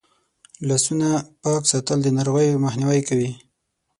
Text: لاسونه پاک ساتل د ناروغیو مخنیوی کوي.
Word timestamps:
لاسونه 0.67 1.09
پاک 1.43 1.63
ساتل 1.71 1.97
د 2.03 2.07
ناروغیو 2.17 2.61
مخنیوی 2.65 3.01
کوي. 3.09 3.31